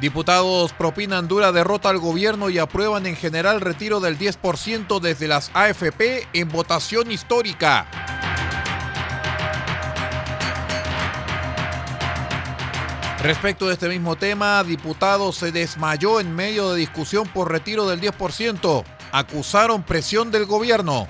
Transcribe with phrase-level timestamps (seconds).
[0.00, 5.50] Diputados propinan dura derrota al gobierno y aprueban en general retiro del 10% desde las
[5.54, 7.86] AFP en votación histórica.
[13.20, 18.00] Respecto de este mismo tema, diputado se desmayó en medio de discusión por retiro del
[18.00, 18.84] 10%.
[19.10, 21.08] Acusaron presión del gobierno.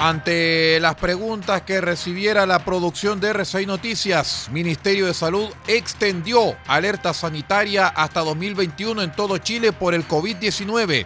[0.00, 7.12] Ante las preguntas que recibiera la producción de R6 Noticias, Ministerio de Salud extendió alerta
[7.12, 11.04] sanitaria hasta 2021 en todo Chile por el COVID-19.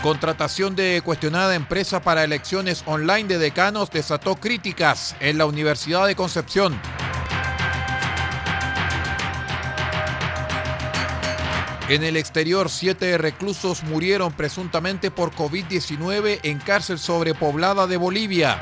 [0.00, 6.14] Contratación de cuestionada empresa para elecciones online de decanos desató críticas en la Universidad de
[6.14, 6.80] Concepción.
[11.88, 18.60] En el exterior, siete reclusos murieron presuntamente por COVID-19 en cárcel sobrepoblada de Bolivia.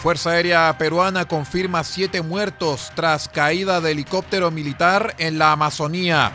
[0.00, 6.32] Fuerza Aérea Peruana confirma siete muertos tras caída de helicóptero militar en la Amazonía.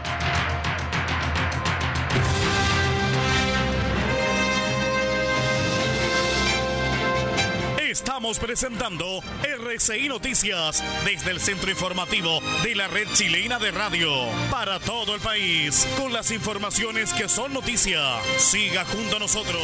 [8.28, 9.06] Estamos presentando
[9.42, 14.12] RCI Noticias desde el centro informativo de la red chilena de radio
[14.52, 18.02] para todo el país con las informaciones que son noticia.
[18.38, 19.62] Siga junto a nosotros.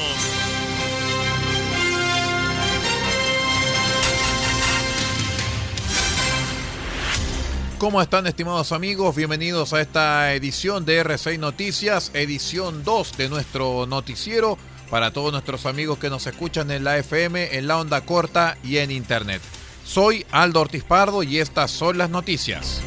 [7.79, 9.13] ¿Cómo están estimados amigos?
[9.17, 14.57] Bienvenidos a esta edición de R6 Noticias, edición 2 de nuestro noticiero
[14.93, 18.77] para todos nuestros amigos que nos escuchan en la FM, en la onda corta y
[18.77, 19.41] en internet.
[19.83, 22.79] Soy Aldo Ortiz Pardo y estas son las noticias.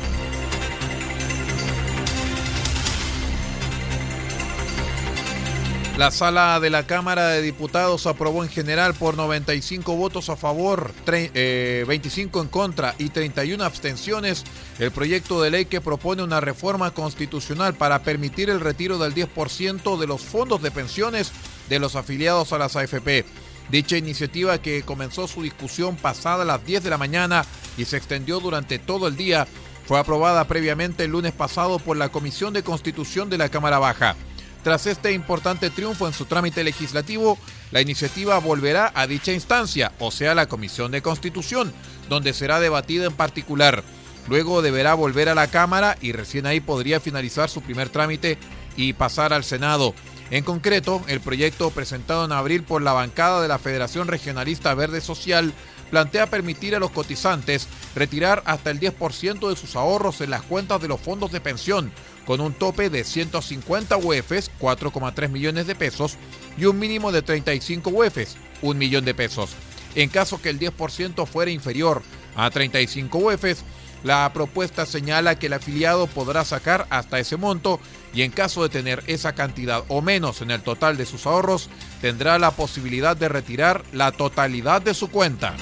[5.99, 10.93] La sala de la Cámara de Diputados aprobó en general por 95 votos a favor,
[11.07, 14.45] 25 eh, en contra y 31 abstenciones
[14.79, 19.99] el proyecto de ley que propone una reforma constitucional para permitir el retiro del 10%
[19.99, 21.33] de los fondos de pensiones
[21.69, 23.25] de los afiliados a las AFP.
[23.71, 27.45] Dicha iniciativa que comenzó su discusión pasada a las 10 de la mañana
[27.77, 29.47] y se extendió durante todo el día,
[29.87, 34.17] fue aprobada previamente el lunes pasado por la Comisión de Constitución de la Cámara Baja.
[34.65, 37.39] Tras este importante triunfo en su trámite legislativo,
[37.71, 41.73] la iniciativa volverá a dicha instancia, o sea, la Comisión de Constitución,
[42.09, 43.85] donde será debatida en particular.
[44.29, 48.39] Luego deberá volver a la Cámara y recién ahí podría finalizar su primer trámite
[48.77, 49.95] y pasar al Senado.
[50.31, 55.01] En concreto, el proyecto presentado en abril por la bancada de la Federación Regionalista Verde
[55.01, 55.53] Social
[55.91, 60.83] plantea permitir a los cotizantes retirar hasta el 10% de sus ahorros en las cuentas
[60.83, 61.93] de los fondos de pensión,
[62.27, 66.17] con un tope de 150 UEFs, 4,3 millones de pesos,
[66.59, 69.51] y un mínimo de 35 UEFs, 1 millón de pesos.
[69.95, 72.03] En caso que el 10% fuera inferior
[72.35, 73.63] a 35 UEFs,
[74.05, 77.81] la propuesta señala que el afiliado podrá sacar hasta ese monto
[78.15, 81.69] y en caso de tener esa cantidad o menos en el total de sus ahorros,
[82.01, 85.55] tendrá la posibilidad de retirar la totalidad de su cuenta.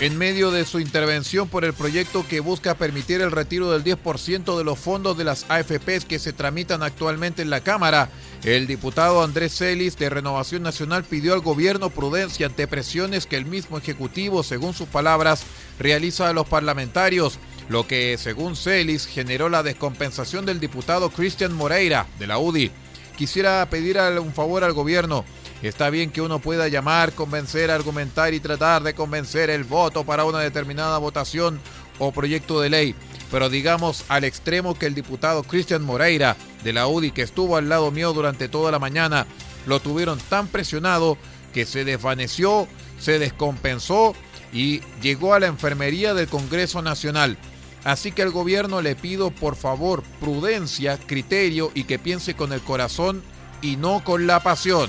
[0.00, 4.58] En medio de su intervención por el proyecto que busca permitir el retiro del 10%
[4.58, 8.10] de los fondos de las AFPs que se tramitan actualmente en la Cámara,
[8.44, 13.46] el diputado Andrés Celis de Renovación Nacional pidió al gobierno prudencia ante presiones que el
[13.46, 15.44] mismo Ejecutivo, según sus palabras,
[15.78, 17.38] realiza a los parlamentarios,
[17.68, 22.70] lo que, según Celis, generó la descompensación del diputado Cristian Moreira de la UDI.
[23.16, 25.24] Quisiera pedir un favor al gobierno
[25.64, 30.26] Está bien que uno pueda llamar, convencer, argumentar y tratar de convencer el voto para
[30.26, 31.58] una determinada votación
[31.98, 32.94] o proyecto de ley,
[33.34, 37.68] pero digamos al extremo que el diputado Cristian Moreira de la UDI, que estuvo al
[37.68, 39.26] lado mío durante toda la mañana,
[39.66, 41.18] lo tuvieron tan presionado
[41.52, 42.68] que se desvaneció,
[43.00, 44.14] se descompensó
[44.52, 47.36] y llegó a la enfermería del Congreso Nacional.
[47.82, 52.60] Así que al gobierno le pido por favor prudencia, criterio y que piense con el
[52.60, 53.24] corazón
[53.60, 54.88] y no con la pasión.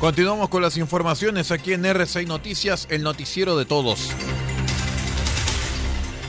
[0.00, 4.10] Continuamos con las informaciones aquí en R6 Noticias, el noticiero de todos.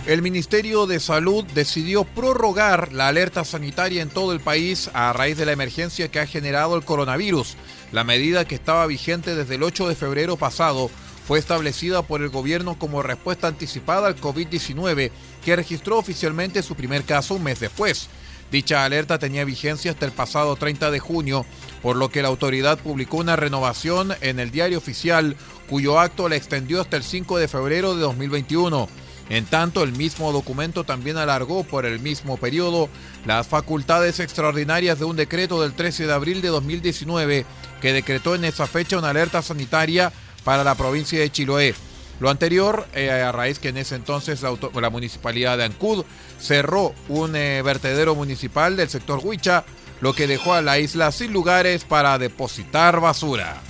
[0.07, 5.37] El Ministerio de Salud decidió prorrogar la alerta sanitaria en todo el país a raíz
[5.37, 7.57] de la emergencia que ha generado el coronavirus.
[7.91, 10.89] La medida que estaba vigente desde el 8 de febrero pasado
[11.27, 15.11] fue establecida por el gobierno como respuesta anticipada al COVID-19,
[15.45, 18.09] que registró oficialmente su primer caso un mes después.
[18.51, 21.45] Dicha alerta tenía vigencia hasta el pasado 30 de junio,
[21.81, 25.35] por lo que la autoridad publicó una renovación en el diario oficial,
[25.69, 28.89] cuyo acto la extendió hasta el 5 de febrero de 2021.
[29.29, 32.89] En tanto, el mismo documento también alargó por el mismo periodo
[33.27, 37.45] las facultades extraordinarias de un decreto del 13 de abril de 2019
[37.79, 40.11] que decretó en esa fecha una alerta sanitaria
[40.43, 41.75] para la provincia de Chiloé.
[42.19, 46.03] Lo anterior, eh, a raíz que en ese entonces la, municipalidad de Ancud
[46.39, 49.63] cerró un eh, vertedero municipal del sector Huicha,
[50.01, 53.61] lo que dejó a la isla sin lugares para depositar basura.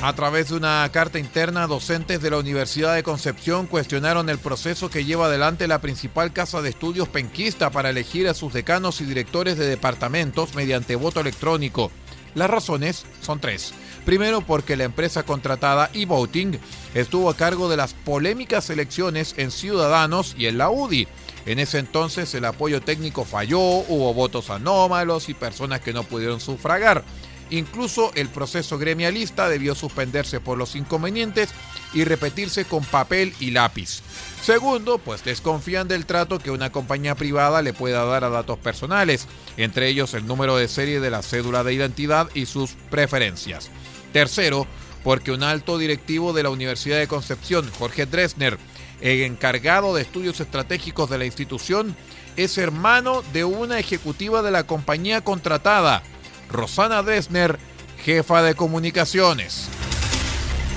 [0.00, 4.90] A través de una carta interna, docentes de la Universidad de Concepción cuestionaron el proceso
[4.90, 9.06] que lleva adelante la principal casa de estudios penquista para elegir a sus decanos y
[9.06, 11.90] directores de departamentos mediante voto electrónico.
[12.36, 13.74] Las razones son tres.
[14.04, 16.60] Primero, porque la empresa contratada e-voting
[16.94, 21.08] estuvo a cargo de las polémicas elecciones en Ciudadanos y en la UDI.
[21.44, 26.38] En ese entonces el apoyo técnico falló, hubo votos anómalos y personas que no pudieron
[26.38, 27.02] sufragar.
[27.50, 31.50] Incluso el proceso gremialista debió suspenderse por los inconvenientes
[31.94, 34.02] y repetirse con papel y lápiz.
[34.42, 39.26] Segundo, pues desconfían del trato que una compañía privada le pueda dar a datos personales,
[39.56, 43.70] entre ellos el número de serie de la cédula de identidad y sus preferencias.
[44.12, 44.66] Tercero,
[45.04, 48.58] porque un alto directivo de la Universidad de Concepción, Jorge Dresner,
[49.00, 51.96] el encargado de estudios estratégicos de la institución,
[52.36, 56.02] es hermano de una ejecutiva de la compañía contratada,
[56.50, 57.58] Rosana Dresner,
[58.04, 59.68] jefa de comunicaciones.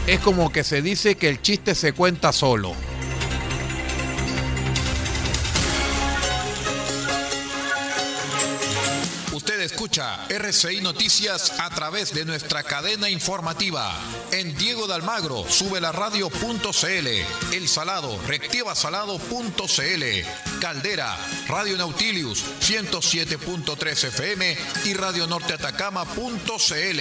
[0.07, 2.73] Es como que se dice que el chiste se cuenta solo.
[9.91, 13.93] RCI Noticias a través de nuestra cadena informativa.
[14.31, 17.53] En Diego de Almagro, sube la radio.cl.
[17.53, 20.61] El Salado, reactivasalado.cl.
[20.61, 21.17] Caldera,
[21.49, 26.99] Radio Nautilius 107.3 FM y Radio Norte Atacama.cl.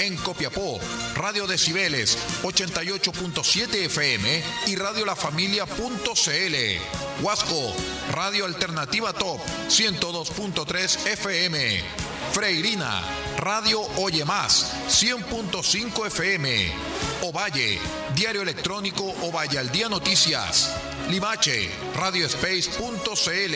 [0.00, 0.80] En Copiapó,
[1.14, 7.22] Radio Decibeles 88.7 FM y Radio La Familia.cl.
[7.22, 7.74] Huasco,
[8.12, 12.11] Radio Alternativa Top 102.3 FM.
[12.32, 13.02] Freirina,
[13.36, 16.72] Radio Oye Más, 100.5 FM.
[17.20, 17.78] Ovalle,
[18.14, 20.74] Diario Electrónico Ovalle al Día Noticias.
[21.10, 23.54] Limache, radiospace.cl.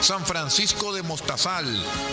[0.00, 1.66] San Francisco de Mostazal,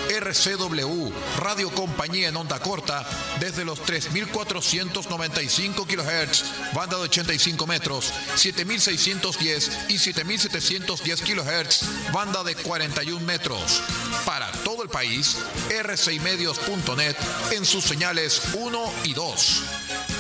[0.09, 3.05] RCW, Radio Compañía en onda corta,
[3.39, 13.23] desde los 3.495 kHz, banda de 85 metros, 7.610 y 7.710 kHz, banda de 41
[13.23, 13.83] metros.
[14.25, 15.38] Para todo el país,
[15.70, 15.96] r
[17.51, 19.63] en sus señales 1 y 2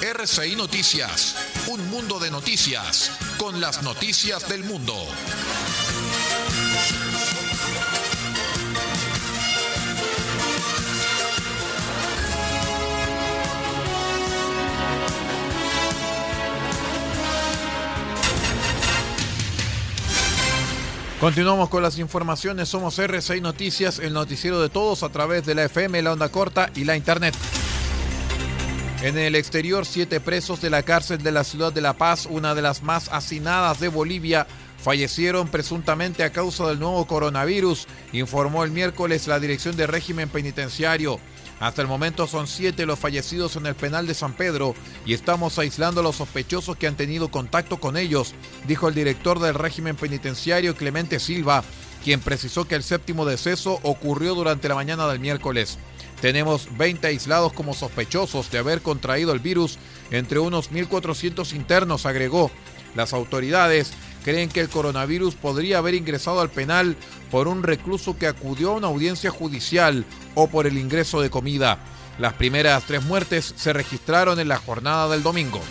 [0.01, 1.35] RCI Noticias,
[1.67, 4.95] un mundo de noticias, con las noticias del mundo.
[21.19, 22.67] Continuamos con las informaciones.
[22.67, 26.69] Somos R6 Noticias, el noticiero de todos a través de la FM, la onda corta
[26.75, 27.33] y la internet.
[29.01, 32.53] En el exterior, siete presos de la cárcel de la ciudad de La Paz, una
[32.53, 34.45] de las más hacinadas de Bolivia,
[34.77, 41.19] fallecieron presuntamente a causa del nuevo coronavirus, informó el miércoles la Dirección de Régimen Penitenciario.
[41.59, 45.57] Hasta el momento son siete los fallecidos en el penal de San Pedro y estamos
[45.57, 48.33] aislando a los sospechosos que han tenido contacto con ellos,
[48.67, 51.63] dijo el director del régimen penitenciario Clemente Silva,
[52.03, 55.79] quien precisó que el séptimo deceso ocurrió durante la mañana del miércoles.
[56.21, 59.77] Tenemos 20 aislados como sospechosos de haber contraído el virus
[60.11, 62.51] entre unos 1.400 internos, agregó.
[62.95, 63.91] Las autoridades
[64.25, 66.97] creen que el coronavirus podría haber ingresado al penal
[67.29, 70.03] por un recluso que acudió a una audiencia judicial
[70.33, 71.77] o por el ingreso de comida.
[72.17, 75.61] Las primeras tres muertes se registraron en la jornada del domingo.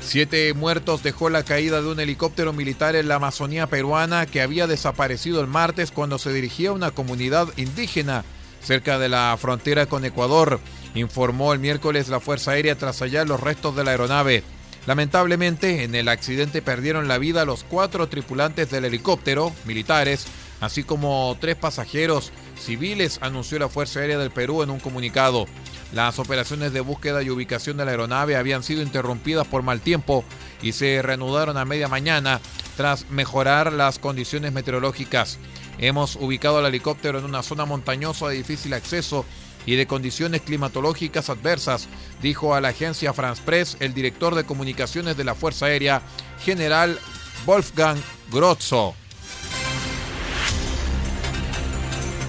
[0.00, 4.68] Siete muertos dejó la caída de un helicóptero militar en la Amazonía peruana que había
[4.68, 8.24] desaparecido el martes cuando se dirigía a una comunidad indígena
[8.62, 10.60] cerca de la frontera con Ecuador
[10.94, 14.42] informó el miércoles la Fuerza Aérea tras hallar los restos de la aeronave.
[14.86, 20.26] Lamentablemente, en el accidente perdieron la vida los cuatro tripulantes del helicóptero, militares,
[20.60, 25.46] así como tres pasajeros civiles, anunció la Fuerza Aérea del Perú en un comunicado.
[25.92, 30.24] Las operaciones de búsqueda y ubicación de la aeronave habían sido interrumpidas por mal tiempo
[30.62, 32.40] y se reanudaron a media mañana
[32.76, 35.38] tras mejorar las condiciones meteorológicas.
[35.78, 39.24] Hemos ubicado al helicóptero en una zona montañosa de difícil acceso
[39.66, 41.88] y de condiciones climatológicas adversas,
[42.20, 46.02] dijo a la agencia France Press el director de comunicaciones de la Fuerza Aérea,
[46.44, 46.98] general
[47.46, 47.98] Wolfgang
[48.30, 48.94] Grotzo.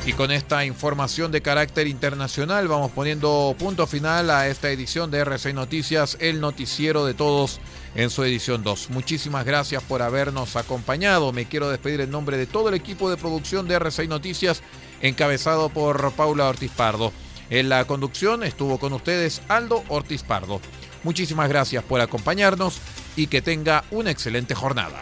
[0.06, 5.20] Y con esta información de carácter internacional vamos poniendo punto final a esta edición de
[5.20, 7.62] RC Noticias, el noticiero de todos
[7.96, 8.90] en su edición 2.
[8.90, 11.32] Muchísimas gracias por habernos acompañado.
[11.32, 14.62] Me quiero despedir en nombre de todo el equipo de producción de RC Noticias
[15.02, 17.14] encabezado por Paula Ortiz Pardo.
[17.50, 20.62] En la conducción estuvo con ustedes Aldo Ortiz Pardo.
[21.04, 22.80] Muchísimas gracias por acompañarnos
[23.16, 25.02] y que tenga una excelente jornada.